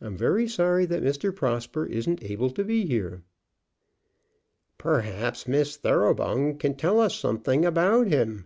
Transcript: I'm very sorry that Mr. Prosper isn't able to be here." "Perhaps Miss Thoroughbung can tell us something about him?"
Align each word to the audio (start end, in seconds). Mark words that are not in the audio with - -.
I'm 0.00 0.16
very 0.16 0.48
sorry 0.48 0.86
that 0.86 1.02
Mr. 1.02 1.36
Prosper 1.36 1.84
isn't 1.84 2.24
able 2.24 2.48
to 2.52 2.64
be 2.64 2.86
here." 2.86 3.22
"Perhaps 4.78 5.46
Miss 5.46 5.76
Thoroughbung 5.76 6.56
can 6.58 6.74
tell 6.74 6.98
us 6.98 7.14
something 7.14 7.66
about 7.66 8.06
him?" 8.06 8.42